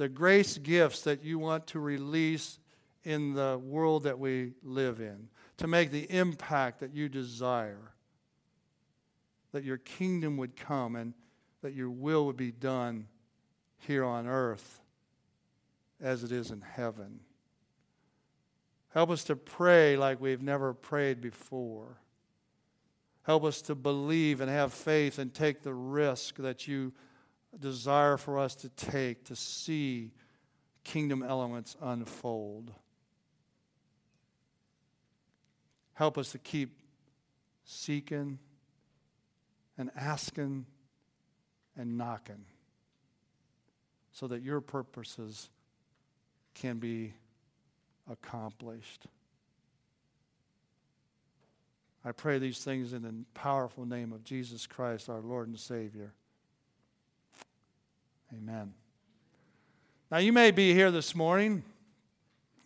[0.00, 2.58] the grace gifts that you want to release
[3.04, 7.92] in the world that we live in, to make the impact that you desire,
[9.52, 11.14] that your kingdom would come and
[11.62, 13.06] that your will would be done
[13.78, 14.80] here on earth
[16.00, 17.20] as it is in heaven.
[18.92, 21.98] Help us to pray like we've never prayed before.
[23.22, 26.92] Help us to believe and have faith and take the risk that you
[27.58, 30.10] desire for us to take to see
[30.84, 32.72] kingdom elements unfold.
[36.00, 36.80] Help us to keep
[37.62, 38.38] seeking
[39.76, 40.64] and asking
[41.76, 42.46] and knocking
[44.10, 45.50] so that your purposes
[46.54, 47.12] can be
[48.10, 49.08] accomplished.
[52.02, 56.14] I pray these things in the powerful name of Jesus Christ, our Lord and Savior.
[58.32, 58.72] Amen.
[60.10, 61.62] Now, you may be here this morning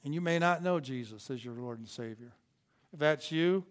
[0.05, 2.31] and you may not know Jesus as your Lord and Savior.
[2.95, 3.65] If that's you,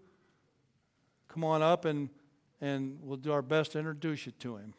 [1.30, 2.09] come on up and,
[2.59, 4.74] and we'll do our best to introduce you to Him.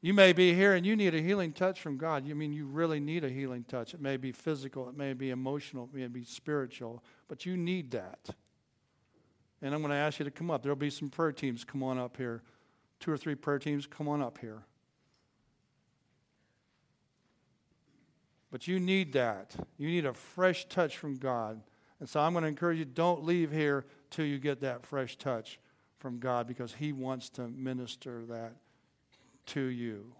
[0.00, 2.24] You may be here and you need a healing touch from God.
[2.24, 3.94] You mean you really need a healing touch.
[3.94, 7.90] It may be physical, it may be emotional, it may be spiritual, but you need
[7.90, 8.30] that.
[9.60, 10.62] And I'm going to ask you to come up.
[10.62, 11.64] There'll be some prayer teams.
[11.64, 12.42] Come on up here.
[13.00, 13.86] Two or three prayer teams.
[13.86, 14.62] Come on up here.
[18.52, 19.56] But you need that.
[19.78, 21.60] You need a fresh touch from God.
[22.00, 25.16] And so I'm going to encourage you don't leave here till you get that fresh
[25.16, 25.58] touch
[25.98, 28.52] from God because He wants to minister that
[29.46, 30.12] to you.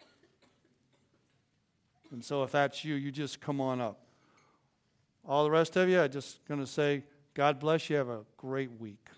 [2.11, 4.01] And so if that's you, you just come on up.
[5.27, 7.05] All the rest of you, I'm just going to say,
[7.35, 7.97] God bless you.
[7.97, 9.09] Have a great week.